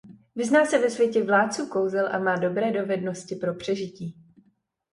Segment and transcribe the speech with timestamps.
[0.35, 4.15] Vyzná se ve světě Vládců kouzel a má dobré dovednosti pro přežití.